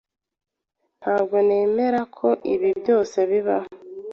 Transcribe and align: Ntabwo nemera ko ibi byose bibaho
Ntabwo 0.99 1.35
nemera 1.47 2.01
ko 2.17 2.27
ibi 2.53 2.69
byose 2.81 3.17
bibaho 3.29 3.69